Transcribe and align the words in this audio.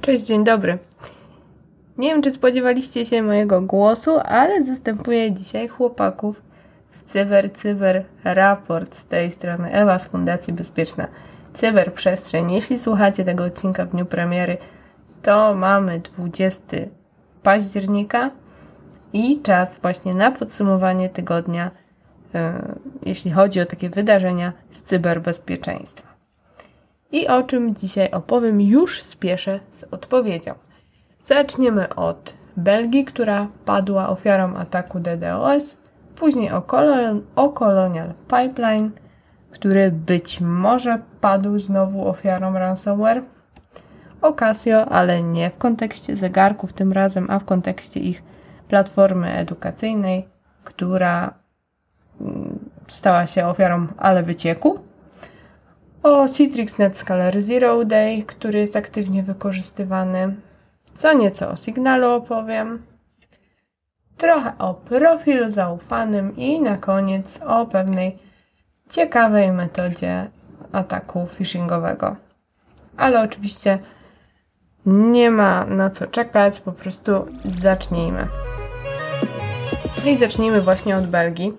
Cześć, 0.00 0.24
dzień 0.24 0.44
dobry. 0.44 0.78
Nie 1.98 2.08
wiem, 2.08 2.22
czy 2.22 2.30
spodziewaliście 2.30 3.06
się 3.06 3.22
mojego 3.22 3.62
głosu, 3.62 4.18
ale 4.24 4.64
zastępuję 4.64 5.32
dzisiaj 5.32 5.68
chłopaków 5.68 6.42
w 6.90 7.02
Cyber 7.02 7.52
Cyber 7.52 8.04
Raport 8.24 8.96
z 8.96 9.06
tej 9.06 9.30
strony 9.30 9.72
Ewa 9.72 9.98
z 9.98 10.06
Fundacji 10.06 10.52
Bezpieczna 10.52 11.08
Cyberprzestrzeń. 11.54 12.52
Jeśli 12.52 12.78
słuchacie 12.78 13.24
tego 13.24 13.44
odcinka 13.44 13.84
w 13.84 13.90
dniu 13.90 14.06
premiery, 14.06 14.56
to 15.22 15.54
mamy 15.54 16.00
20 16.00 16.76
października 17.44 18.30
i 19.12 19.42
czas 19.42 19.78
właśnie 19.82 20.14
na 20.14 20.30
podsumowanie 20.30 21.08
tygodnia, 21.08 21.70
yy, 22.34 22.40
jeśli 23.06 23.30
chodzi 23.30 23.60
o 23.60 23.66
takie 23.66 23.90
wydarzenia 23.90 24.52
z 24.70 24.80
cyberbezpieczeństwa. 24.80 26.08
I 27.12 27.28
o 27.28 27.42
czym 27.42 27.74
dzisiaj 27.74 28.10
opowiem, 28.10 28.60
już 28.60 29.02
spieszę 29.02 29.60
z 29.70 29.84
odpowiedzią. 29.84 30.54
Zaczniemy 31.20 31.94
od 31.94 32.34
Belgii, 32.56 33.04
która 33.04 33.48
padła 33.64 34.08
ofiarą 34.08 34.56
ataku 34.56 35.00
DDoS, 35.00 35.76
później 36.16 36.50
o, 36.50 36.62
kolon 36.62 37.22
o 37.36 37.48
Colonial 37.48 38.12
Pipeline, 38.28 38.90
który 39.50 39.90
być 39.92 40.40
może 40.40 40.98
padł 41.20 41.58
znowu 41.58 42.08
ofiarą 42.08 42.52
ransomware, 42.52 43.22
o 44.24 44.32
Casio, 44.32 44.88
ale 44.88 45.22
nie 45.22 45.50
w 45.50 45.58
kontekście 45.58 46.16
zegarków 46.16 46.72
tym 46.72 46.92
razem, 46.92 47.26
a 47.30 47.38
w 47.38 47.44
kontekście 47.44 48.00
ich 48.00 48.22
platformy 48.68 49.32
edukacyjnej, 49.32 50.28
która 50.64 51.34
mm, 52.20 52.58
stała 52.88 53.26
się 53.26 53.46
ofiarą 53.46 53.86
ale 53.96 54.22
wycieku. 54.22 54.78
O 56.02 56.28
Citrix 56.28 56.78
NetScaler 56.78 57.42
Zero 57.42 57.84
Day, 57.84 58.22
który 58.22 58.58
jest 58.58 58.76
aktywnie 58.76 59.22
wykorzystywany. 59.22 60.36
Co 60.96 61.12
nieco 61.12 61.50
o 61.50 61.56
Signalu 61.56 62.10
opowiem. 62.10 62.82
Trochę 64.16 64.52
o 64.58 64.74
profilu 64.74 65.50
zaufanym 65.50 66.36
i 66.36 66.60
na 66.60 66.76
koniec 66.76 67.40
o 67.46 67.66
pewnej 67.66 68.18
ciekawej 68.90 69.52
metodzie 69.52 70.30
ataku 70.72 71.26
phishingowego. 71.26 72.16
Ale 72.96 73.20
oczywiście 73.20 73.78
nie 74.86 75.30
ma 75.30 75.64
na 75.64 75.90
co 75.90 76.06
czekać, 76.06 76.60
po 76.60 76.72
prostu 76.72 77.26
zacznijmy. 77.44 78.28
No 80.04 80.10
i 80.10 80.16
zacznijmy 80.16 80.60
właśnie 80.60 80.96
od 80.96 81.06
Belgii, 81.06 81.52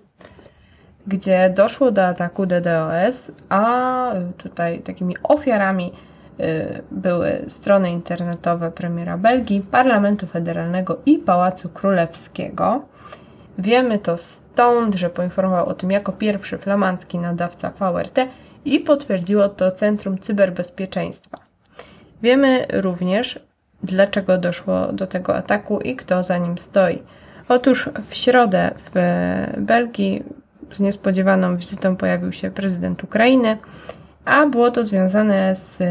gdzie 1.08 1.50
doszło 1.50 1.92
do 1.92 2.06
ataku 2.08 2.46
DDoS, 2.46 3.31
a 3.50 4.12
tutaj 4.38 4.80
takimi 4.80 5.16
ofiarami 5.23 5.94
y, 6.40 6.81
były 6.92 7.46
strony 7.48 7.92
internetowe 7.92 8.72
premiera 8.72 9.18
Belgii, 9.18 9.62
Parlamentu 9.62 10.28
Federalnego 10.28 10.98
i 11.06 11.18
Pałacu 11.18 11.70
Królewskiego. 11.70 12.86
Wiemy 13.58 14.00
to 14.00 14.18
stąd, 14.18 14.96
że 14.96 15.09
poinformował 15.09 15.66
o 15.66 15.73
tym 15.73 15.92
jako 15.92 16.12
pierwszy 16.12 16.58
flamandzki 16.58 17.20
nadawca 17.20 17.72
VRT 17.80 18.20
i 18.66 18.80
potwierdziło 18.80 19.50
to 19.50 19.72
Centrum 19.72 20.20
Cyberbezpieczeństwa. 20.20 21.45
Wiemy 22.22 22.66
również, 22.74 23.40
dlaczego 23.84 24.38
doszło 24.38 24.94
do 24.94 25.08
tego 25.08 25.36
ataku 25.36 25.80
i 25.80 25.96
kto 25.96 26.24
za 26.24 26.38
nim 26.38 26.58
stoi. 26.58 27.04
Otóż 27.50 27.90
w 28.10 28.16
środę 28.16 28.72
w 28.78 29.00
Belgii 29.58 30.24
z 30.74 30.80
niespodziewaną 30.80 31.58
wizytą 31.58 31.96
pojawił 31.96 32.32
się 32.32 32.52
prezydent 32.52 33.04
Ukrainy, 33.04 33.58
a 34.25 34.46
było 34.46 34.72
to 34.72 34.86
związane 34.86 35.56
z 35.56 35.84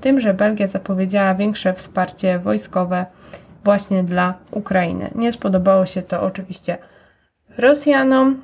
tym, 0.00 0.20
że 0.20 0.34
Belgia 0.34 0.68
zapowiedziała 0.68 1.34
większe 1.34 1.74
wsparcie 1.74 2.38
wojskowe 2.38 3.06
właśnie 3.64 4.04
dla 4.04 4.34
Ukrainy. 4.50 5.10
Nie 5.14 5.32
spodobało 5.32 5.86
się 5.86 6.02
to 6.02 6.22
oczywiście 6.22 6.78
Rosjanom 7.58 8.40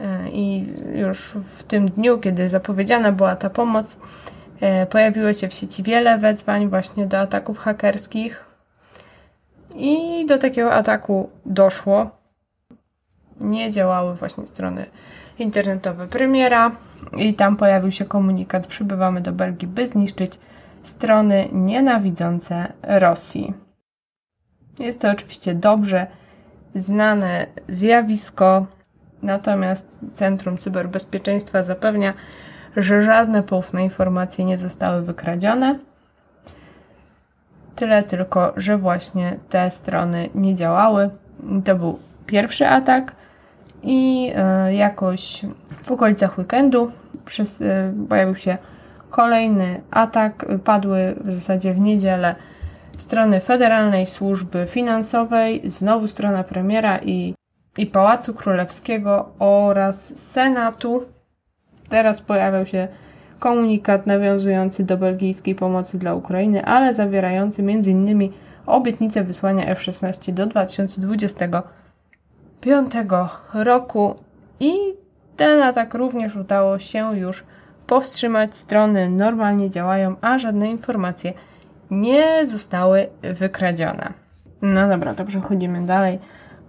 e, 0.00 0.28
i 0.28 0.66
już 0.94 1.32
w 1.44 1.62
tym 1.62 1.88
dniu, 1.90 2.18
kiedy 2.18 2.48
zapowiedziana 2.48 3.12
była 3.12 3.36
ta 3.36 3.50
pomoc, 3.50 3.86
e, 3.86 4.39
pojawiło 4.90 5.32
się 5.32 5.48
w 5.48 5.54
sieci 5.54 5.82
wiele 5.82 6.18
wezwań 6.18 6.68
właśnie 6.68 7.06
do 7.06 7.18
ataków 7.18 7.58
hakerskich 7.58 8.44
i 9.76 10.26
do 10.26 10.38
takiego 10.38 10.74
ataku 10.74 11.30
doszło. 11.46 12.10
Nie 13.40 13.70
działały 13.70 14.14
właśnie 14.14 14.46
strony 14.46 14.86
internetowe 15.38 16.06
premiera 16.06 16.70
i 17.16 17.34
tam 17.34 17.56
pojawił 17.56 17.92
się 17.92 18.04
komunikat 18.04 18.66
przybywamy 18.66 19.20
do 19.20 19.32
Belgii, 19.32 19.68
by 19.68 19.88
zniszczyć 19.88 20.38
strony 20.82 21.48
nienawidzące 21.52 22.72
Rosji. 22.82 23.54
Jest 24.78 25.00
to 25.00 25.10
oczywiście 25.10 25.54
dobrze 25.54 26.06
znane 26.74 27.46
zjawisko, 27.68 28.66
natomiast 29.22 29.88
Centrum 30.14 30.58
Cyberbezpieczeństwa 30.58 31.62
zapewnia, 31.62 32.14
że 32.76 33.02
żadne 33.02 33.42
poufne 33.42 33.84
informacje 33.84 34.44
nie 34.44 34.58
zostały 34.58 35.02
wykradzione. 35.02 35.78
Tyle 37.76 38.02
tylko, 38.02 38.52
że 38.56 38.78
właśnie 38.78 39.36
te 39.48 39.70
strony 39.70 40.28
nie 40.34 40.54
działały. 40.54 41.10
To 41.64 41.76
był 41.76 41.98
pierwszy 42.26 42.66
atak 42.66 43.12
i 43.82 44.32
e, 44.34 44.74
jakoś 44.74 45.42
w 45.82 45.90
okolicach 45.90 46.38
weekendu 46.38 46.92
przez, 47.24 47.62
e, 47.62 47.92
pojawił 48.08 48.36
się 48.36 48.58
kolejny 49.10 49.80
atak. 49.90 50.46
Padły 50.64 51.14
w 51.24 51.32
zasadzie 51.32 51.74
w 51.74 51.80
niedzielę 51.80 52.34
strony 52.98 53.40
Federalnej 53.40 54.06
Służby 54.06 54.66
Finansowej, 54.66 55.70
znowu 55.70 56.08
strona 56.08 56.44
premiera 56.44 56.98
i, 56.98 57.34
i 57.78 57.86
Pałacu 57.86 58.34
Królewskiego 58.34 59.28
oraz 59.38 60.12
Senatu. 60.16 61.06
Teraz 61.90 62.20
pojawiał 62.20 62.66
się 62.66 62.88
komunikat 63.38 64.06
nawiązujący 64.06 64.84
do 64.84 64.96
belgijskiej 64.96 65.54
pomocy 65.54 65.98
dla 65.98 66.14
Ukrainy, 66.14 66.64
ale 66.64 66.94
zawierający 66.94 67.62
m.in. 67.62 68.32
obietnicę 68.66 69.24
wysłania 69.24 69.66
F-16 69.66 70.32
do 70.32 70.46
2025 70.46 72.92
roku 73.54 74.14
i 74.60 74.72
ten 75.36 75.62
atak 75.62 75.94
również 75.94 76.36
udało 76.36 76.78
się 76.78 77.18
już 77.18 77.44
powstrzymać. 77.86 78.56
Strony 78.56 79.08
normalnie 79.08 79.70
działają, 79.70 80.16
a 80.20 80.38
żadne 80.38 80.70
informacje 80.70 81.32
nie 81.90 82.46
zostały 82.46 83.06
wykradzione. 83.22 84.12
No 84.62 84.88
dobra, 84.88 85.14
to 85.14 85.24
przechodzimy 85.24 85.86
dalej. 85.86 86.18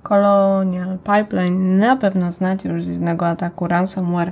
Colonial 0.04 0.98
Pipeline 0.98 1.78
na 1.78 1.96
pewno 1.96 2.32
znacie 2.32 2.70
już 2.70 2.84
z 2.84 2.88
jednego 2.88 3.28
ataku 3.28 3.68
ransomware. 3.68 4.32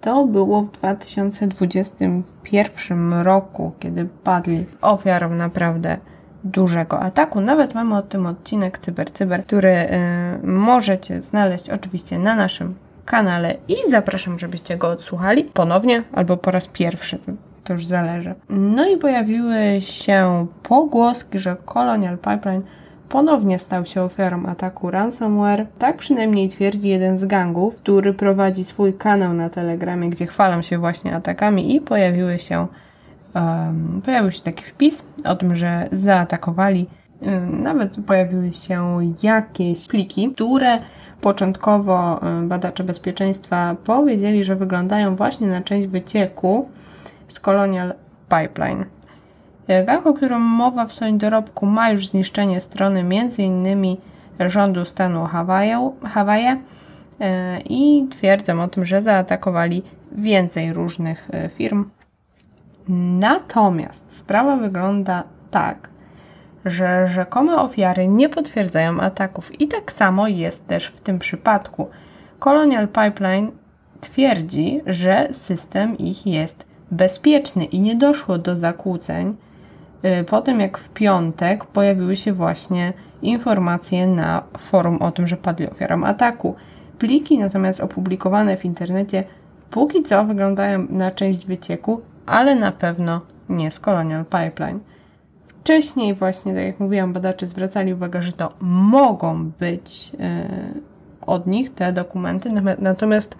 To 0.00 0.24
było 0.24 0.62
w 0.62 0.72
2021 0.72 3.12
roku, 3.12 3.72
kiedy 3.78 4.08
padli 4.24 4.66
ofiarą 4.80 5.34
naprawdę 5.34 5.96
dużego 6.44 7.00
ataku. 7.00 7.40
Nawet 7.40 7.74
mamy 7.74 7.96
o 7.96 8.02
tym 8.02 8.26
odcinek 8.26 8.78
Cyber 8.78 9.12
Cyber, 9.12 9.44
który 9.44 9.88
yy, 10.42 10.48
możecie 10.48 11.22
znaleźć 11.22 11.70
oczywiście 11.70 12.18
na 12.18 12.34
naszym 12.34 12.74
kanale 13.04 13.56
i 13.68 13.76
zapraszam, 13.88 14.38
żebyście 14.38 14.76
go 14.76 14.88
odsłuchali 14.88 15.44
ponownie 15.44 16.02
albo 16.12 16.36
po 16.36 16.50
raz 16.50 16.68
pierwszy 16.68 17.18
to 17.68 17.72
już 17.72 17.86
zależy. 17.86 18.34
No 18.48 18.88
i 18.88 18.96
pojawiły 18.96 19.56
się 19.80 20.46
pogłoski, 20.62 21.38
że 21.38 21.56
Colonial 21.64 22.18
Pipeline 22.18 22.62
ponownie 23.08 23.58
stał 23.58 23.86
się 23.86 24.02
ofiarą 24.02 24.46
ataku 24.46 24.90
ransomware. 24.90 25.66
Tak 25.78 25.96
przynajmniej 25.96 26.48
twierdzi 26.48 26.88
jeden 26.88 27.18
z 27.18 27.24
gangów, 27.24 27.76
który 27.76 28.14
prowadzi 28.14 28.64
swój 28.64 28.94
kanał 28.94 29.32
na 29.32 29.50
Telegramie, 29.50 30.10
gdzie 30.10 30.26
chwalą 30.26 30.62
się 30.62 30.78
właśnie 30.78 31.14
atakami 31.14 31.76
i 31.76 31.80
pojawiły 31.80 32.38
się 32.38 32.66
um, 33.34 34.02
pojawił 34.04 34.30
się 34.30 34.42
taki 34.42 34.64
wpis 34.64 35.04
o 35.24 35.36
tym, 35.36 35.56
że 35.56 35.88
zaatakowali. 35.92 36.86
Nawet 37.50 37.96
pojawiły 38.06 38.52
się 38.52 38.98
jakieś 39.22 39.88
pliki, 39.88 40.30
które 40.34 40.78
początkowo 41.20 42.20
badacze 42.42 42.84
bezpieczeństwa 42.84 43.76
powiedzieli, 43.84 44.44
że 44.44 44.56
wyglądają 44.56 45.16
właśnie 45.16 45.46
na 45.46 45.62
część 45.62 45.88
wycieku 45.88 46.68
z 47.28 47.40
Colonial 47.40 47.94
Pipeline. 48.28 48.84
Gang, 49.68 50.06
o 50.06 50.14
którym 50.14 50.42
mowa 50.42 50.86
w 50.86 50.92
swoim 50.92 51.18
dorobku, 51.18 51.66
ma 51.66 51.90
już 51.90 52.08
zniszczenie 52.08 52.60
strony 52.60 53.00
m.in. 53.00 53.96
rządu 54.40 54.84
stanu 54.84 55.24
Hawaje, 55.24 55.90
Hawaje 56.04 56.56
e, 57.20 57.60
i 57.60 58.08
twierdzą 58.10 58.62
o 58.62 58.68
tym, 58.68 58.86
że 58.86 59.02
zaatakowali 59.02 59.82
więcej 60.12 60.72
różnych 60.72 61.28
e, 61.32 61.48
firm. 61.48 61.90
Natomiast 63.18 64.16
sprawa 64.16 64.56
wygląda 64.56 65.24
tak, 65.50 65.88
że 66.64 67.08
rzekome 67.08 67.56
ofiary 67.56 68.08
nie 68.08 68.28
potwierdzają 68.28 69.00
ataków 69.00 69.60
i 69.60 69.68
tak 69.68 69.92
samo 69.92 70.28
jest 70.28 70.66
też 70.66 70.86
w 70.86 71.00
tym 71.00 71.18
przypadku. 71.18 71.88
Colonial 72.38 72.88
Pipeline 72.88 73.50
twierdzi, 74.00 74.80
że 74.86 75.28
system 75.32 75.98
ich 75.98 76.26
jest 76.26 76.64
bezpieczny 76.90 77.64
i 77.64 77.80
nie 77.80 77.96
doszło 77.96 78.38
do 78.38 78.56
zakłóceń 78.56 79.36
po 80.26 80.40
tym, 80.40 80.60
jak 80.60 80.78
w 80.78 80.88
piątek 80.88 81.64
pojawiły 81.64 82.16
się 82.16 82.32
właśnie 82.32 82.92
informacje 83.22 84.06
na 84.06 84.42
forum 84.58 84.96
o 85.02 85.10
tym, 85.10 85.26
że 85.26 85.36
padli 85.36 85.70
ofiarą 85.70 86.04
ataku. 86.04 86.54
Pliki 86.98 87.38
natomiast 87.38 87.80
opublikowane 87.80 88.56
w 88.56 88.64
internecie 88.64 89.24
póki 89.70 90.02
co 90.02 90.24
wyglądają 90.24 90.86
na 90.90 91.10
część 91.10 91.46
wycieku, 91.46 92.00
ale 92.26 92.54
na 92.54 92.72
pewno 92.72 93.20
nie 93.48 93.70
z 93.70 93.80
Colonial 93.80 94.24
Pipeline. 94.24 94.80
Wcześniej 95.60 96.14
właśnie, 96.14 96.54
tak 96.54 96.64
jak 96.64 96.80
mówiłam, 96.80 97.12
badacze 97.12 97.46
zwracali 97.46 97.94
uwagę, 97.94 98.22
że 98.22 98.32
to 98.32 98.52
mogą 98.60 99.50
być 99.50 100.12
yy, 100.12 100.18
od 101.26 101.46
nich 101.46 101.74
te 101.74 101.92
dokumenty, 101.92 102.50
natomiast 102.78 103.36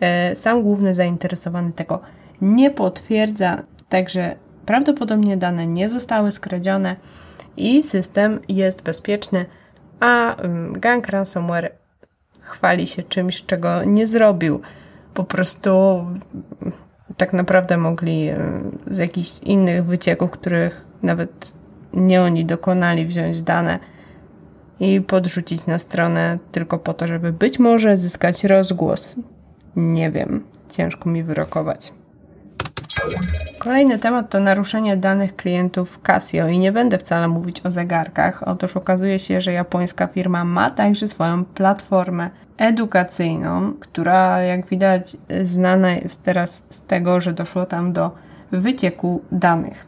yy, 0.00 0.36
sam 0.36 0.62
główny 0.62 0.94
zainteresowany 0.94 1.72
tego 1.72 2.00
nie 2.40 2.70
potwierdza, 2.70 3.62
także 3.88 4.36
prawdopodobnie 4.68 5.36
dane 5.36 5.66
nie 5.66 5.88
zostały 5.88 6.32
skradzione 6.32 6.96
i 7.56 7.82
system 7.82 8.40
jest 8.48 8.82
bezpieczny, 8.82 9.46
a 10.00 10.36
gang 10.72 11.08
ransomware 11.08 11.72
chwali 12.42 12.86
się 12.86 13.02
czymś, 13.02 13.46
czego 13.46 13.84
nie 13.84 14.06
zrobił. 14.06 14.60
Po 15.14 15.24
prostu 15.24 15.70
tak 17.16 17.32
naprawdę 17.32 17.76
mogli 17.76 18.30
z 18.86 18.98
jakichś 18.98 19.38
innych 19.38 19.84
wycieków, 19.84 20.30
których 20.30 20.84
nawet 21.02 21.52
nie 21.92 22.22
oni 22.22 22.44
dokonali, 22.44 23.06
wziąć 23.06 23.42
dane 23.42 23.78
i 24.80 25.00
podrzucić 25.00 25.66
na 25.66 25.78
stronę 25.78 26.38
tylko 26.52 26.78
po 26.78 26.94
to, 26.94 27.06
żeby 27.06 27.32
być 27.32 27.58
może 27.58 27.96
zyskać 27.96 28.44
rozgłos. 28.44 29.16
Nie 29.76 30.10
wiem, 30.10 30.44
ciężko 30.70 31.10
mi 31.10 31.22
wyrokować. 31.22 31.92
Kolejny 33.58 33.98
temat 33.98 34.30
to 34.30 34.40
naruszenie 34.40 34.96
danych 34.96 35.36
klientów 35.36 36.00
Casio 36.02 36.48
i 36.48 36.58
nie 36.58 36.72
będę 36.72 36.98
wcale 36.98 37.28
mówić 37.28 37.66
o 37.66 37.70
zegarkach. 37.70 38.42
Otóż 38.48 38.76
okazuje 38.76 39.18
się, 39.18 39.40
że 39.40 39.52
japońska 39.52 40.06
firma 40.06 40.44
ma 40.44 40.70
także 40.70 41.08
swoją 41.08 41.44
platformę 41.44 42.30
edukacyjną, 42.56 43.72
która 43.80 44.42
jak 44.42 44.66
widać 44.66 45.16
znana 45.42 45.90
jest 45.90 46.24
teraz 46.24 46.62
z 46.70 46.84
tego, 46.84 47.20
że 47.20 47.32
doszło 47.32 47.66
tam 47.66 47.92
do 47.92 48.10
wycieku 48.52 49.22
danych. 49.32 49.86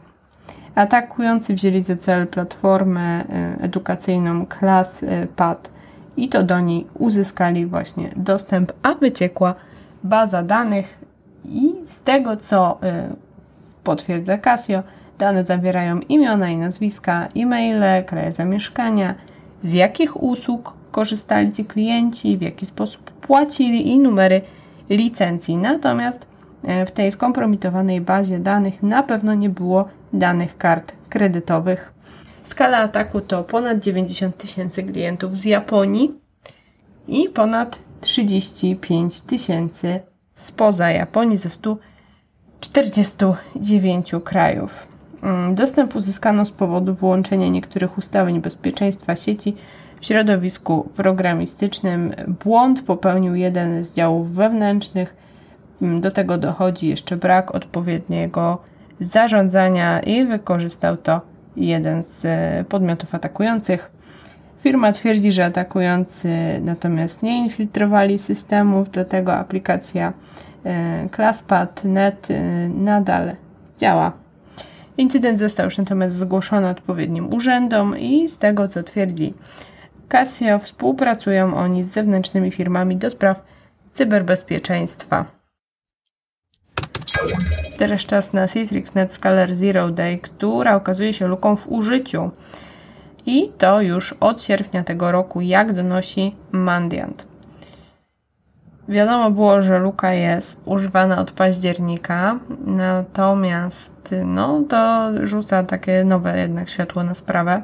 Atakujący 0.75 1.53
wzięli 1.53 1.83
za 1.83 1.95
cel 1.95 2.27
platformę 2.27 3.01
e, 3.01 3.57
edukacyjną 3.61 4.45
ClassPad 4.59 5.69
i 6.17 6.29
to 6.29 6.43
do 6.43 6.59
niej 6.59 6.87
uzyskali 6.93 7.65
właśnie 7.65 8.09
dostęp, 8.15 8.71
a 8.83 8.95
wyciekła 8.95 9.55
baza 10.03 10.43
danych 10.43 11.00
i 11.45 11.73
z 11.87 12.01
tego, 12.01 12.37
co 12.37 12.79
y, 12.83 13.15
potwierdza 13.83 14.37
Casio, 14.37 14.83
dane 15.17 15.45
zawierają 15.45 15.99
imiona 15.99 16.49
i 16.49 16.57
nazwiska, 16.57 17.27
e-maile, 17.35 18.03
kraje 18.05 18.33
zamieszkania, 18.33 19.15
z 19.63 19.73
jakich 19.73 20.23
usług 20.23 20.73
korzystali 20.91 21.53
ci 21.53 21.65
klienci, 21.65 22.37
w 22.37 22.41
jaki 22.41 22.65
sposób 22.65 23.11
płacili 23.11 23.87
i 23.87 23.99
numery 23.99 24.41
licencji. 24.89 25.57
Natomiast 25.57 26.27
y, 26.83 26.85
w 26.85 26.91
tej 26.91 27.11
skompromitowanej 27.11 28.01
bazie 28.01 28.39
danych 28.39 28.83
na 28.83 29.03
pewno 29.03 29.33
nie 29.33 29.49
było 29.49 29.87
danych 30.13 30.57
kart 30.57 30.93
kredytowych. 31.09 31.93
Skala 32.43 32.77
ataku 32.77 33.21
to 33.21 33.43
ponad 33.43 33.79
90 33.79 34.37
tysięcy 34.37 34.83
klientów 34.83 35.37
z 35.37 35.45
Japonii 35.45 36.11
i 37.07 37.29
ponad 37.29 37.79
35 38.01 39.21
tysięcy 39.21 39.99
spoza 40.41 40.91
Japonii 40.91 41.37
ze 41.37 41.49
149 41.49 44.11
krajów. 44.23 44.87
Mm, 45.23 45.55
dostęp 45.55 45.95
uzyskano 45.95 46.45
z 46.45 46.51
powodu 46.51 46.95
wyłączenia 46.95 47.49
niektórych 47.49 47.97
ustawień 47.97 48.41
bezpieczeństwa 48.41 49.15
sieci 49.15 49.55
w 49.99 50.05
środowisku 50.05 50.89
programistycznym. 50.95 52.13
Błąd 52.43 52.81
popełnił 52.81 53.35
jeden 53.35 53.83
z 53.83 53.93
działów 53.93 54.31
wewnętrznych. 54.31 55.15
Mm, 55.81 56.01
do 56.01 56.11
tego 56.11 56.37
dochodzi 56.37 56.87
jeszcze 56.87 57.17
brak 57.17 57.55
odpowiedniego 57.55 58.57
zarządzania 58.99 59.99
i 59.99 60.25
wykorzystał 60.25 60.97
to 60.97 61.21
jeden 61.55 62.03
z 62.03 62.25
e, 62.25 62.65
podmiotów 62.69 63.15
atakujących. 63.15 63.91
Firma 64.63 64.91
twierdzi, 64.91 65.31
że 65.31 65.45
atakujący 65.45 66.29
natomiast 66.61 67.23
nie 67.23 67.43
infiltrowali 67.43 68.19
systemów, 68.19 68.91
dlatego 68.91 69.33
aplikacja 69.33 70.13
e, 70.65 71.09
ClassPad.net 71.15 72.31
e, 72.31 72.69
nadal 72.69 73.35
działa. 73.77 74.11
Incydent 74.97 75.39
został 75.39 75.65
już 75.65 75.77
natomiast 75.77 76.15
zgłoszony 76.15 76.69
odpowiednim 76.69 77.33
urzędom 77.33 77.99
i 77.99 78.27
z 78.27 78.37
tego 78.37 78.67
co 78.67 78.83
twierdzi 78.83 79.33
Casio 80.07 80.59
współpracują 80.59 81.55
oni 81.55 81.83
z 81.83 81.91
zewnętrznymi 81.91 82.51
firmami 82.51 82.97
do 82.97 83.09
spraw 83.09 83.43
cyberbezpieczeństwa. 83.93 85.25
Teraz 87.77 88.01
czas 88.01 88.33
na 88.33 88.47
Citrix 88.47 88.95
NetScaler 88.95 89.55
Zero 89.55 89.89
Day, 89.89 90.17
która 90.17 90.75
okazuje 90.75 91.13
się 91.13 91.27
luką 91.27 91.55
w 91.55 91.67
użyciu. 91.67 92.31
I 93.25 93.51
to 93.57 93.81
już 93.81 94.13
od 94.13 94.41
sierpnia 94.43 94.83
tego 94.83 95.11
roku, 95.11 95.41
jak 95.41 95.73
donosi 95.73 96.35
Mandiant. 96.51 97.31
Wiadomo 98.89 99.31
było, 99.31 99.61
że 99.61 99.79
luka 99.79 100.13
jest 100.13 100.59
używana 100.65 101.19
od 101.19 101.31
października, 101.31 102.39
natomiast 102.65 104.15
no, 104.25 104.63
to 104.69 105.09
rzuca 105.27 105.63
takie 105.63 106.03
nowe 106.03 106.39
jednak 106.39 106.69
światło 106.69 107.03
na 107.03 107.15
sprawę. 107.15 107.61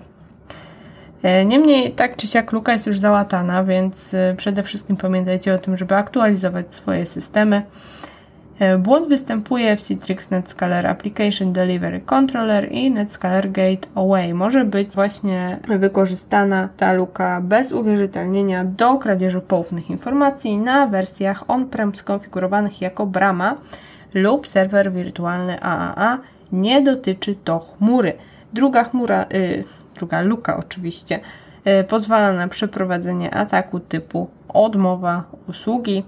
E, 1.23 1.45
niemniej, 1.45 1.91
tak 1.91 2.15
czy 2.15 2.27
siak, 2.27 2.51
luka 2.51 2.73
jest 2.73 2.87
już 2.87 2.99
załatana, 2.99 3.63
więc 3.63 4.13
e, 4.13 4.35
przede 4.37 4.63
wszystkim 4.63 4.97
pamiętajcie 4.97 5.53
o 5.53 5.57
tym, 5.57 5.77
żeby 5.77 5.95
aktualizować 5.95 6.73
swoje 6.73 7.05
systemy. 7.05 7.61
E, 8.59 8.77
błąd 8.77 9.07
występuje 9.07 9.75
w 9.75 9.81
Citrix 9.81 10.29
NetScaler 10.29 10.87
Application 10.87 11.53
Delivery 11.53 12.01
Controller 12.01 12.71
i 12.71 12.91
NetScaler 12.91 13.51
Gate 13.51 13.87
Away. 13.95 14.33
Może 14.33 14.65
być 14.65 14.95
właśnie 14.95 15.59
wykorzystana 15.79 16.69
ta 16.77 16.93
luka 16.93 17.41
bez 17.41 17.71
uwierzytelnienia 17.71 18.65
do 18.65 18.97
kradzieży 18.97 19.41
poufnych 19.41 19.89
informacji 19.89 20.57
na 20.57 20.87
wersjach 20.87 21.49
on-prem 21.49 21.95
skonfigurowanych 21.95 22.81
jako 22.81 23.05
brama 23.05 23.55
lub 24.13 24.47
serwer 24.47 24.91
wirtualny 24.91 25.61
AAA. 25.61 26.17
Nie 26.51 26.81
dotyczy 26.81 27.35
to 27.43 27.59
chmury. 27.59 28.13
Druga 28.53 28.83
chmura, 28.83 29.25
yy, 29.31 29.63
druga 29.95 30.21
luka 30.21 30.57
oczywiście, 30.57 31.19
yy, 31.65 31.83
pozwala 31.83 32.33
na 32.33 32.47
przeprowadzenie 32.47 33.33
ataku 33.33 33.79
typu 33.79 34.27
odmowa 34.49 35.23
usługi 35.49 36.03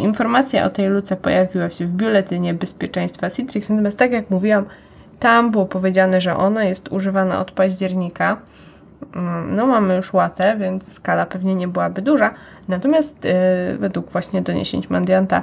informacja 0.00 0.64
o 0.64 0.70
tej 0.70 0.88
luce 0.88 1.16
pojawiła 1.16 1.70
się 1.70 1.86
w 1.86 1.92
biuletynie 1.92 2.54
bezpieczeństwa 2.54 3.30
Citrix, 3.30 3.68
natomiast 3.68 3.98
tak 3.98 4.12
jak 4.12 4.30
mówiłam, 4.30 4.64
tam 5.18 5.50
było 5.50 5.66
powiedziane, 5.66 6.20
że 6.20 6.36
ona 6.36 6.64
jest 6.64 6.92
używana 6.92 7.40
od 7.40 7.50
października. 7.50 8.36
Mm, 9.14 9.54
no, 9.54 9.66
mamy 9.66 9.96
już 9.96 10.12
łatę, 10.12 10.56
więc 10.60 10.92
skala 10.92 11.26
pewnie 11.26 11.54
nie 11.54 11.68
byłaby 11.68 12.02
duża. 12.02 12.34
Natomiast 12.68 13.24
yy, 13.24 13.78
według 13.78 14.10
właśnie 14.10 14.42
doniesień 14.42 14.82
Mandianta 14.88 15.42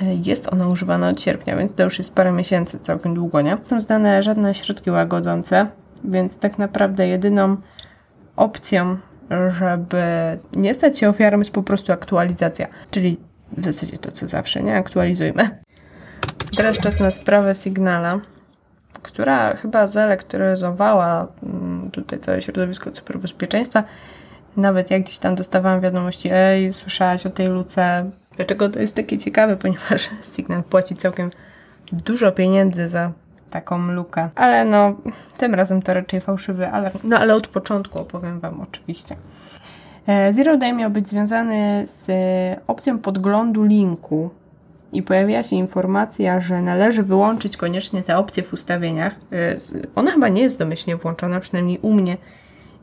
yy, 0.00 0.06
jest 0.24 0.52
ona 0.52 0.68
używana 0.68 1.08
od 1.08 1.20
sierpnia, 1.20 1.56
więc 1.56 1.74
to 1.74 1.82
już 1.82 1.98
jest 1.98 2.14
parę 2.14 2.32
miesięcy, 2.32 2.78
całkiem 2.82 3.14
długo, 3.14 3.40
nie? 3.40 3.56
Są 3.66 3.80
znane 3.80 4.22
żadne 4.22 4.54
środki 4.54 4.90
łagodzące, 4.90 5.66
więc 6.04 6.38
tak 6.38 6.58
naprawdę 6.58 7.08
jedyną 7.08 7.56
opcją, 8.36 8.96
żeby 9.58 10.02
nie 10.52 10.74
stać 10.74 10.98
się 10.98 11.08
ofiarą, 11.08 11.38
jest 11.38 11.50
po 11.50 11.62
prostu 11.62 11.92
aktualizacja. 11.92 12.66
Czyli 12.90 13.29
w 13.56 13.64
zasadzie 13.64 13.98
to 13.98 14.12
co 14.12 14.28
zawsze, 14.28 14.62
nie? 14.62 14.76
Aktualizujmy. 14.76 15.58
Teraz 16.56 16.78
czas 16.78 17.00
na 17.00 17.10
sprawę 17.10 17.54
Signala, 17.54 18.20
która 19.02 19.56
chyba 19.56 19.86
zelektryzowała 19.86 21.28
mm, 21.42 21.90
tutaj 21.90 22.20
całe 22.20 22.42
środowisko 22.42 22.90
cyberbezpieczeństwa. 22.90 23.84
Nawet 24.56 24.90
jak 24.90 25.02
gdzieś 25.02 25.18
tam 25.18 25.34
dostawałam 25.34 25.80
wiadomości, 25.80 26.28
ej, 26.32 26.72
słyszałaś 26.72 27.26
o 27.26 27.30
tej 27.30 27.46
luce. 27.46 28.10
Dlaczego 28.36 28.68
to 28.68 28.80
jest 28.80 28.96
takie 28.96 29.18
ciekawe? 29.18 29.56
Ponieważ 29.62 30.10
Signal 30.36 30.62
płaci 30.62 30.96
całkiem 30.96 31.30
dużo 31.92 32.32
pieniędzy 32.32 32.88
za 32.88 33.12
taką 33.50 33.92
lukę. 33.92 34.28
Ale 34.34 34.64
no, 34.64 34.96
tym 35.38 35.54
razem 35.54 35.82
to 35.82 35.94
raczej 35.94 36.20
fałszywy 36.20 36.68
alarm. 36.68 36.98
No 37.04 37.18
ale 37.18 37.34
od 37.34 37.46
początku 37.46 37.98
opowiem 37.98 38.40
Wam 38.40 38.60
oczywiście. 38.60 39.16
E, 40.10 40.32
Zero 40.32 40.56
Day 40.56 40.72
miał 40.72 40.90
być 40.90 41.08
związany 41.08 41.86
z 41.86 42.06
opcją 42.66 42.98
podglądu 42.98 43.64
linku 43.64 44.30
i 44.92 45.02
pojawiła 45.02 45.42
się 45.42 45.56
informacja, 45.56 46.40
że 46.40 46.62
należy 46.62 47.02
wyłączyć 47.02 47.56
koniecznie 47.56 48.02
te 48.02 48.16
opcje 48.16 48.42
w 48.42 48.52
ustawieniach. 48.52 49.14
E, 49.32 49.56
ona 49.94 50.10
chyba 50.10 50.28
nie 50.28 50.42
jest 50.42 50.58
domyślnie 50.58 50.96
włączona, 50.96 51.40
przynajmniej 51.40 51.78
u 51.82 51.92
mnie 51.92 52.16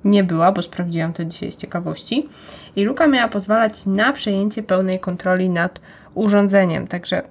nie 0.05 0.23
była, 0.23 0.51
bo 0.51 0.61
sprawdziłam 0.61 1.13
to 1.13 1.25
dzisiaj 1.25 1.51
z 1.51 1.57
ciekawości. 1.57 2.29
I 2.75 2.83
luka 2.83 3.07
miała 3.07 3.27
pozwalać 3.27 3.85
na 3.85 4.13
przejęcie 4.13 4.63
pełnej 4.63 4.99
kontroli 4.99 5.49
nad 5.49 5.81
urządzeniem. 6.13 6.87
Także 6.87 7.21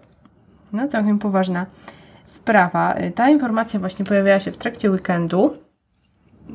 no 0.73 0.89
całkiem 0.89 1.19
poważna 1.19 1.67
sprawa. 2.33 2.95
Ta 3.15 3.31
informacja 3.31 3.81
właśnie 3.81 4.05
pojawiła 4.05 4.41
się 4.41 4.53
w 4.53 4.57
trakcie 4.57 4.91
weekendu. 4.91 5.66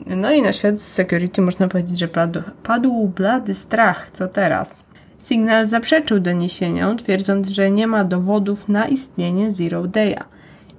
No 0.05 0.31
i 0.31 0.41
na 0.41 0.53
świat 0.53 0.81
security 0.81 1.41
można 1.41 1.67
powiedzieć, 1.67 1.99
że 1.99 2.07
padł, 2.07 2.41
padł 2.63 3.07
blady 3.07 3.55
strach. 3.55 4.11
Co 4.13 4.27
teraz? 4.27 4.83
Signal 5.23 5.67
zaprzeczył 5.67 6.19
doniesieniom, 6.19 6.97
twierdząc, 6.97 7.49
że 7.49 7.71
nie 7.71 7.87
ma 7.87 8.03
dowodów 8.03 8.69
na 8.69 8.87
istnienie 8.87 9.51
Zero 9.51 9.83
Day'a. 9.83 10.23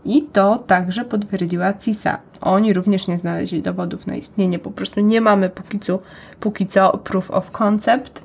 I 0.04 0.22
to 0.22 0.64
także 0.66 1.04
potwierdziła 1.04 1.72
CISA. 1.72 2.18
Oni 2.40 2.72
również 2.72 3.08
nie 3.08 3.18
znaleźli 3.18 3.62
dowodów 3.62 4.06
na 4.06 4.16
istnienie, 4.16 4.58
po 4.58 4.70
prostu 4.70 5.00
nie 5.00 5.20
mamy 5.20 5.50
póki 5.50 5.78
co, 5.78 5.98
póki 6.40 6.66
co 6.66 6.98
proof 6.98 7.30
of 7.30 7.50
concept. 7.50 8.22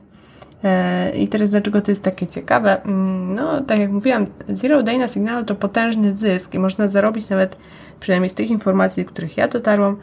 E, 0.64 1.12
I 1.18 1.28
teraz 1.28 1.50
dlaczego 1.50 1.82
to 1.82 1.92
jest 1.92 2.04
takie 2.04 2.28
ciekawe? 2.28 2.84
Mm, 2.84 3.36
no, 3.36 3.62
tak 3.62 3.80
jak 3.80 3.92
mówiłam, 3.92 4.26
Zero 4.50 4.84
Day 4.84 4.98
na 4.98 5.08
sygnalu 5.08 5.46
to 5.46 5.56
potężny 5.56 6.16
zysk 6.16 6.54
i 6.54 6.60
można 6.60 6.88
zarobić 6.88 7.30
nawet, 7.30 7.58
przynajmniej 8.00 8.30
z 8.30 8.34
tych 8.34 8.50
informacji, 8.50 9.06
których 9.06 9.38
ja 9.38 9.48
dotarłam, 9.48 9.98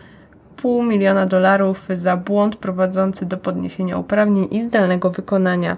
pół 0.64 0.82
miliona 0.82 1.26
dolarów 1.26 1.86
za 1.94 2.16
błąd 2.16 2.56
prowadzący 2.56 3.26
do 3.26 3.36
podniesienia 3.36 3.98
uprawnień 3.98 4.48
i 4.50 4.62
zdalnego 4.62 5.10
wykonania 5.10 5.76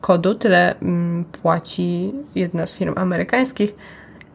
kodu. 0.00 0.34
Tyle 0.34 0.74
mm, 0.80 1.24
płaci 1.24 2.12
jedna 2.34 2.66
z 2.66 2.72
firm 2.72 2.94
amerykańskich. 2.96 3.74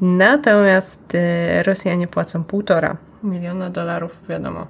Natomiast 0.02 1.16
y, 1.16 1.64
Rosjanie 1.64 2.08
płacą 2.08 2.44
półtora 2.44 2.98
miliona 3.24 3.70
dolarów, 3.70 4.20
wiadomo. 4.30 4.68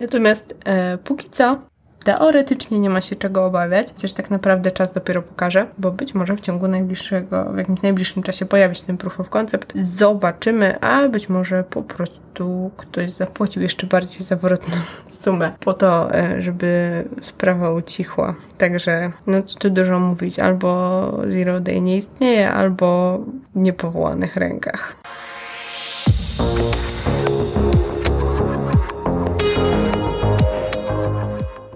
Natomiast 0.00 0.54
e, 0.64 0.98
póki 0.98 1.30
co 1.30 1.58
Teoretycznie 2.04 2.78
nie 2.80 2.90
ma 2.90 3.00
się 3.00 3.16
czego 3.16 3.46
obawiać, 3.46 3.88
chociaż 3.92 4.12
tak 4.12 4.30
naprawdę 4.30 4.70
czas 4.70 4.92
dopiero 4.92 5.22
pokaże, 5.22 5.66
bo 5.78 5.90
być 5.90 6.14
może 6.14 6.36
w 6.36 6.40
ciągu 6.40 6.68
najbliższego, 6.68 7.44
w 7.44 7.58
jakimś 7.58 7.82
najbliższym 7.82 8.22
czasie 8.22 8.46
pojawi 8.46 8.74
się 8.74 8.82
ten 8.82 8.96
proof 8.96 9.20
of 9.20 9.28
concept. 9.28 9.72
Zobaczymy, 9.74 10.80
a 10.80 11.08
być 11.08 11.28
może 11.28 11.64
po 11.64 11.82
prostu 11.82 12.70
ktoś 12.76 13.12
zapłacił 13.12 13.62
jeszcze 13.62 13.86
bardziej 13.86 14.26
zawrotną 14.26 14.74
sumę 15.22 15.52
po 15.60 15.74
to, 15.74 16.14
e, 16.14 16.42
żeby 16.42 17.04
sprawa 17.22 17.72
ucichła. 17.72 18.34
Także, 18.58 19.12
no 19.26 19.42
co 19.42 19.58
tu 19.58 19.70
dużo 19.70 20.00
mówić, 20.00 20.38
albo 20.38 21.12
Zero 21.28 21.60
Day 21.60 21.80
nie 21.80 21.96
istnieje, 21.96 22.52
albo 22.52 23.18
w 23.54 23.58
niepowołanych 23.58 24.36
rękach. 24.36 24.96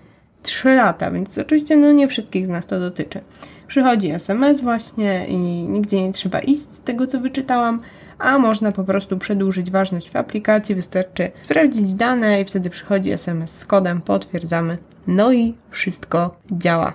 3 0.42 0.74
lata, 0.74 1.10
więc 1.10 1.38
oczywiście 1.38 1.76
no 1.76 1.92
nie 1.92 2.08
wszystkich 2.08 2.46
z 2.46 2.48
nas 2.48 2.66
to 2.66 2.80
dotyczy. 2.80 3.20
Przychodzi 3.66 4.10
SMS 4.10 4.60
właśnie 4.60 5.26
i 5.26 5.36
nigdzie 5.68 6.02
nie 6.02 6.12
trzeba 6.12 6.40
iść 6.40 6.62
z 6.62 6.80
tego 6.80 7.06
co 7.06 7.20
wyczytałam, 7.20 7.80
a 8.18 8.38
można 8.38 8.72
po 8.72 8.84
prostu 8.84 9.18
przedłużyć 9.18 9.70
ważność 9.70 10.10
w 10.10 10.16
aplikacji, 10.16 10.74
wystarczy 10.74 11.30
sprawdzić 11.44 11.94
dane 11.94 12.40
i 12.40 12.44
wtedy 12.44 12.70
przychodzi 12.70 13.10
SMS 13.10 13.58
z 13.58 13.64
kodem, 13.64 14.00
potwierdzamy, 14.00 14.78
no 15.06 15.32
i 15.32 15.54
wszystko 15.70 16.36
działa. 16.50 16.92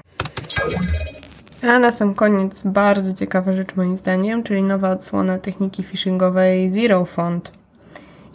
A 1.62 1.80
na 1.80 1.92
sam 1.92 2.14
koniec 2.16 2.64
bardzo 2.64 3.14
ciekawa 3.14 3.54
rzecz 3.54 3.76
moim 3.76 3.98
zdaniem, 3.98 4.44
czyli 4.44 4.64
nowa 4.64 4.92
odsłona 4.92 5.38
techniki 5.38 5.84
phishingowej 5.84 6.70
Zero 6.70 7.06
Font. 7.06 7.52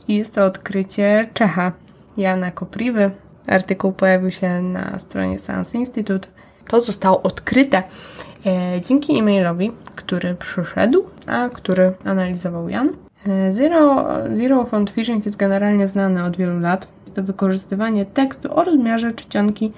I 0.08 0.14
jest 0.14 0.34
to 0.34 0.44
odkrycie 0.44 1.28
Czecha 1.34 1.72
Jana 2.16 2.50
Kopriwy. 2.50 3.10
Artykuł 3.46 3.92
pojawił 3.92 4.30
się 4.30 4.62
na 4.62 4.98
stronie 4.98 5.38
Sans 5.38 5.74
Institute. 5.74 6.28
To 6.68 6.80
zostało 6.80 7.22
odkryte 7.22 7.82
e, 8.46 8.80
dzięki 8.88 9.18
e-mailowi, 9.18 9.72
który 9.94 10.34
przyszedł, 10.34 11.04
a 11.26 11.48
który 11.48 11.92
analizował 12.04 12.68
Jan. 12.68 12.88
E, 13.26 13.52
Zero, 13.52 14.06
Zero 14.32 14.64
Font 14.64 14.90
Phishing 14.90 15.24
jest 15.24 15.36
generalnie 15.36 15.88
znany 15.88 16.24
od 16.24 16.36
wielu 16.36 16.60
lat. 16.60 16.88
Jest 17.02 17.16
to 17.16 17.22
wykorzystywanie 17.22 18.06
tekstu 18.06 18.56
o 18.56 18.64
rozmiarze 18.64 19.12
czcionki 19.12 19.72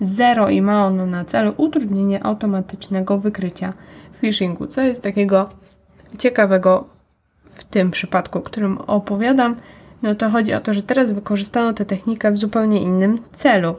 0 0.00 0.48
i 0.48 0.62
ma 0.62 0.86
ono 0.86 1.06
na 1.06 1.24
celu 1.24 1.54
utrudnienie 1.56 2.24
automatycznego 2.24 3.18
wykrycia 3.18 3.72
phishingu. 4.20 4.66
Co 4.66 4.80
jest 4.80 5.02
takiego 5.02 5.48
ciekawego 6.18 6.88
w 7.50 7.64
tym 7.64 7.90
przypadku, 7.90 8.38
o 8.38 8.42
którym 8.42 8.78
opowiadam? 8.78 9.56
No 10.02 10.14
to 10.14 10.30
chodzi 10.30 10.54
o 10.54 10.60
to, 10.60 10.74
że 10.74 10.82
teraz 10.82 11.12
wykorzystano 11.12 11.72
tę 11.72 11.84
technikę 11.84 12.32
w 12.32 12.38
zupełnie 12.38 12.82
innym 12.82 13.18
celu. 13.38 13.74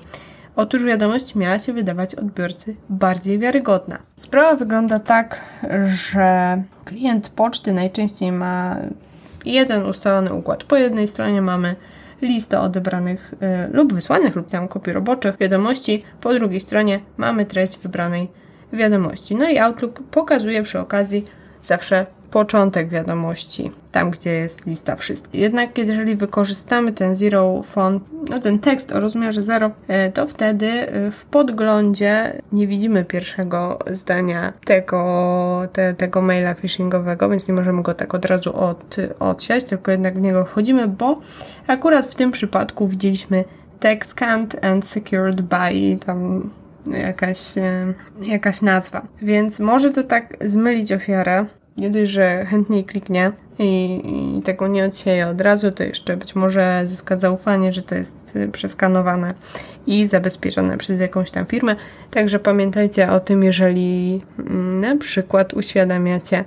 Otóż 0.55 0.83
wiadomość 0.83 1.35
miała 1.35 1.59
się 1.59 1.73
wydawać 1.73 2.15
odbiorcy 2.15 2.75
bardziej 2.89 3.39
wiarygodna. 3.39 3.97
Sprawa 4.15 4.55
wygląda 4.55 4.99
tak, 4.99 5.41
że 5.87 6.63
klient 6.85 7.29
poczty 7.29 7.73
najczęściej 7.73 8.31
ma 8.31 8.77
jeden 9.45 9.85
ustalony 9.85 10.33
układ. 10.33 10.63
Po 10.63 10.75
jednej 10.75 11.07
stronie 11.07 11.41
mamy 11.41 11.75
listę 12.21 12.59
odebranych 12.59 13.33
y, 13.33 13.73
lub 13.73 13.93
wysłanych 13.93 14.35
lub 14.35 14.49
tam 14.49 14.67
kopii 14.67 14.93
roboczych 14.93 15.37
wiadomości. 15.37 16.03
Po 16.21 16.33
drugiej 16.33 16.59
stronie 16.59 16.99
mamy 17.17 17.45
treść 17.45 17.79
wybranej 17.79 18.27
wiadomości. 18.73 19.35
No 19.35 19.49
i 19.49 19.57
Outlook 19.57 20.03
pokazuje 20.11 20.63
przy 20.63 20.79
okazji 20.79 21.25
zawsze 21.61 22.05
początek 22.37 22.89
wiadomości, 22.89 23.71
tam 23.91 24.11
gdzie 24.11 24.29
jest 24.29 24.65
lista 24.65 24.95
wszystkich. 24.95 25.41
Jednak 25.41 25.77
jeżeli 25.77 26.15
wykorzystamy 26.15 26.93
ten 26.93 27.15
zero 27.15 27.61
font, 27.63 28.03
no 28.29 28.39
ten 28.39 28.59
tekst 28.59 28.91
o 28.91 28.99
rozmiarze 28.99 29.43
0, 29.43 29.71
e, 29.87 30.11
to 30.11 30.27
wtedy 30.27 30.67
e, 30.67 31.11
w 31.11 31.25
podglądzie 31.25 32.41
nie 32.51 32.67
widzimy 32.67 33.05
pierwszego 33.05 33.79
zdania 33.91 34.53
tego, 34.65 35.67
te, 35.73 35.93
tego 35.93 36.21
maila 36.21 36.53
phishingowego, 36.53 37.29
więc 37.29 37.47
nie 37.47 37.53
możemy 37.53 37.81
go 37.81 37.93
tak 37.93 38.13
od 38.13 38.25
razu 38.25 38.55
od, 38.55 38.95
odsiać, 39.19 39.63
tylko 39.63 39.91
jednak 39.91 40.17
w 40.17 40.21
niego 40.21 40.45
wchodzimy, 40.45 40.87
bo 40.87 41.21
akurat 41.67 42.05
w 42.05 42.15
tym 42.15 42.31
przypadku 42.31 42.87
widzieliśmy 42.87 43.43
text 43.79 44.11
scanned 44.11 44.65
and 44.65 44.85
secured 44.85 45.41
by 45.41 45.97
tam 46.05 46.49
jakaś, 46.87 47.57
e, 47.57 47.93
jakaś 48.21 48.61
nazwa. 48.61 49.01
Więc 49.21 49.59
może 49.59 49.91
to 49.91 50.03
tak 50.03 50.37
zmylić 50.41 50.91
ofiarę, 50.91 51.45
nie 51.77 51.89
dość, 51.89 52.11
że 52.11 52.45
chętniej 52.45 52.83
kliknie 52.83 53.31
i, 53.59 54.01
i 54.39 54.43
tego 54.43 54.67
nie 54.67 54.85
odsieje 54.85 55.27
od 55.27 55.41
razu, 55.41 55.71
to 55.71 55.83
jeszcze 55.83 56.17
być 56.17 56.35
może 56.35 56.83
zyska 56.87 57.17
zaufanie, 57.17 57.73
że 57.73 57.81
to 57.81 57.95
jest 57.95 58.35
y, 58.35 58.47
przeskanowane 58.47 59.33
i 59.87 60.07
zabezpieczone 60.07 60.77
przez 60.77 61.01
jakąś 61.01 61.31
tam 61.31 61.45
firmę. 61.45 61.75
Także 62.11 62.39
pamiętajcie 62.39 63.11
o 63.11 63.19
tym, 63.19 63.43
jeżeli 63.43 64.21
mm, 64.39 64.81
na 64.81 64.97
przykład 64.97 65.53
uświadamiacie 65.53 66.43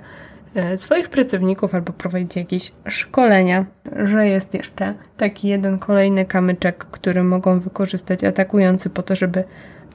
y, 0.73 0.77
swoich 0.77 1.09
pracowników 1.09 1.75
albo 1.75 1.93
prowadzicie 1.93 2.39
jakieś 2.39 2.71
szkolenia, 2.87 3.65
że 4.05 4.27
jest 4.27 4.53
jeszcze 4.53 4.93
taki 5.17 5.47
jeden 5.47 5.79
kolejny 5.79 6.25
kamyczek, 6.25 6.85
który 6.91 7.23
mogą 7.23 7.59
wykorzystać 7.59 8.23
atakujący 8.23 8.89
po 8.89 9.03
to, 9.03 9.15
żeby 9.15 9.43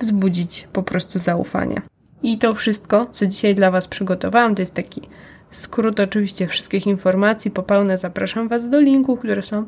wzbudzić 0.01 0.69
po 0.73 0.83
prostu 0.83 1.19
zaufanie. 1.19 1.83
I 2.23 2.39
to 2.39 2.55
wszystko, 2.55 3.07
co 3.13 3.27
dzisiaj 3.27 3.55
dla 3.55 3.71
Was 3.71 3.89
przygotowałam, 3.89 4.55
to 4.55 4.63
jest 4.63 4.75
taki 4.75 5.03
skrót 5.51 6.01
oczywiście 6.01 6.47
wszystkich 6.47 6.87
informacji. 6.87 7.51
Po 7.51 7.63
pełne 7.63 7.99
zapraszam 7.99 8.49
Was 8.49 8.71
do 8.71 8.81
linków, 8.81 9.19
które 9.19 9.43
są 9.43 9.65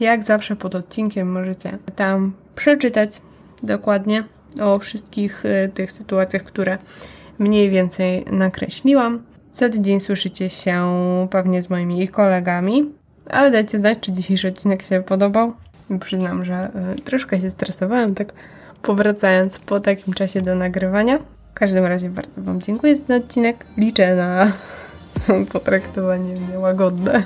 jak 0.00 0.24
zawsze 0.24 0.56
pod 0.56 0.74
odcinkiem. 0.74 1.32
Możecie 1.32 1.78
tam 1.96 2.32
przeczytać 2.54 3.22
dokładnie 3.62 4.24
o 4.60 4.78
wszystkich 4.78 5.44
y, 5.44 5.70
tych 5.74 5.92
sytuacjach, 5.92 6.42
które 6.42 6.78
mniej 7.38 7.70
więcej 7.70 8.24
nakreśliłam. 8.30 9.22
Za 9.54 9.68
tydzień 9.68 10.00
słyszycie 10.00 10.50
się 10.50 10.86
pewnie 11.30 11.62
z 11.62 11.70
moimi 11.70 12.08
kolegami, 12.08 12.90
ale 13.30 13.50
dajcie 13.50 13.78
znać, 13.78 13.98
czy 14.00 14.12
dzisiejszy 14.12 14.48
odcinek 14.48 14.82
się 14.82 15.02
podobał. 15.02 15.52
Przyznam, 16.00 16.44
że 16.44 16.70
y, 16.98 17.02
troszkę 17.02 17.40
się 17.40 17.50
stresowałem, 17.50 18.14
tak 18.14 18.32
powracając 18.82 19.58
po 19.58 19.80
takim 19.80 20.14
czasie 20.14 20.42
do 20.42 20.54
nagrywania. 20.54 21.18
W 21.54 21.54
każdym 21.54 21.86
razie 21.86 22.10
bardzo 22.10 22.42
Wam 22.42 22.62
dziękuję 22.62 22.96
za 22.96 23.02
ten 23.02 23.22
odcinek. 23.22 23.64
Liczę 23.76 24.16
na 24.16 24.52
potraktowanie 25.52 26.34
mnie 26.34 26.58
łagodne. 26.58 27.24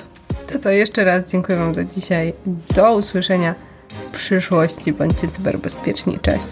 To 0.52 0.58
co, 0.58 0.70
jeszcze 0.70 1.04
raz 1.04 1.26
dziękuję 1.26 1.58
Wam 1.58 1.74
za 1.74 1.84
dzisiaj. 1.84 2.32
Do 2.74 2.94
usłyszenia 2.96 3.54
w 3.88 4.16
przyszłości. 4.16 4.92
Bądźcie 4.92 5.28
cyberbezpieczni. 5.28 6.18
Cześć. 6.22 6.46